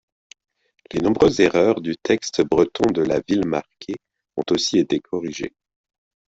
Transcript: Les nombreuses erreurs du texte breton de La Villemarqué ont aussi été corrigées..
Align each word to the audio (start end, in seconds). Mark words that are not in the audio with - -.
Les 0.91 0.99
nombreuses 0.99 1.41
erreurs 1.41 1.79
du 1.79 1.95
texte 1.95 2.41
breton 2.41 2.89
de 2.91 3.03
La 3.03 3.19
Villemarqué 3.19 3.97
ont 4.35 4.41
aussi 4.51 4.79
été 4.79 4.99
corrigées.. 4.99 5.53